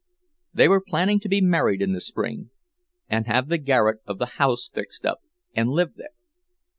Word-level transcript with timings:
They 0.51 0.67
were 0.67 0.81
planning 0.81 1.19
to 1.19 1.29
be 1.29 1.41
married 1.41 1.79
in 1.79 1.91
the 1.93 2.01
spring, 2.01 2.49
and 3.07 3.27
have 3.27 3.49
the 3.49 3.59
garret 3.59 3.99
of 4.07 4.17
the 4.17 4.25
house 4.41 4.67
fixed 4.67 5.05
up, 5.05 5.19
and 5.53 5.69
live 5.69 5.93
there. 5.93 6.09